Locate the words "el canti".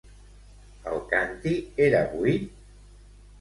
0.91-1.53